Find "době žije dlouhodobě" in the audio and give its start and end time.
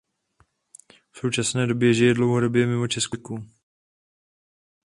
1.67-2.67